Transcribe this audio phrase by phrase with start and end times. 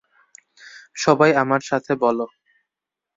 [0.95, 2.25] সবাই আমার সাথে বলো।